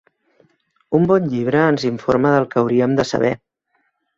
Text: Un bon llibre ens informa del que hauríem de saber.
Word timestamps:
Un 0.99 1.03
bon 1.11 1.27
llibre 1.33 1.61
ens 1.73 1.85
informa 1.91 2.35
del 2.37 2.49
que 2.55 2.59
hauríem 2.63 2.99
de 3.03 3.07
saber. 3.11 3.35